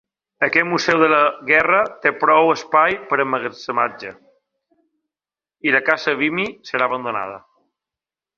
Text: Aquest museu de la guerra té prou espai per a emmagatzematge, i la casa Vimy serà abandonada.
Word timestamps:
Aquest 0.45 0.65
museu 0.69 1.01
de 1.01 1.09
la 1.09 1.19
guerra 1.49 1.81
té 2.05 2.11
prou 2.23 2.49
espai 2.53 2.97
per 3.11 3.19
a 3.19 3.25
emmagatzematge, 3.25 4.15
i 5.69 5.75
la 5.77 5.83
casa 5.91 6.17
Vimy 6.23 6.49
serà 6.73 6.91
abandonada. 6.91 7.39